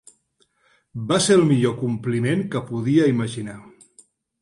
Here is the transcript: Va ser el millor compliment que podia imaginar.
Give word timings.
Va 1.11 1.19
ser 1.27 1.37
el 1.41 1.45
millor 1.51 1.77
compliment 1.83 2.43
que 2.57 2.65
podia 2.73 3.11
imaginar. 3.15 3.63